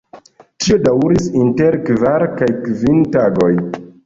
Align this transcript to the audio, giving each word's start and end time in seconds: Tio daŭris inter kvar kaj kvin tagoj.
Tio 0.63 0.77
daŭris 0.87 1.27
inter 1.41 1.77
kvar 1.91 2.27
kaj 2.41 2.49
kvin 2.65 3.05
tagoj. 3.19 3.53